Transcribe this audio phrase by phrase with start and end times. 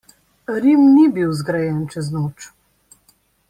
[0.61, 2.51] Rim ni bil zgrajen čez noč.